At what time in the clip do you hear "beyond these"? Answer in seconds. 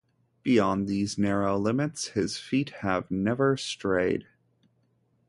0.41-1.19